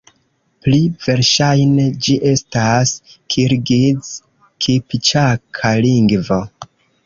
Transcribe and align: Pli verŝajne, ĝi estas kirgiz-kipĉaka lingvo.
Pli 0.67 0.77
verŝajne, 1.07 1.85
ĝi 2.07 2.15
estas 2.31 2.95
kirgiz-kipĉaka 3.35 5.77
lingvo. 5.89 6.45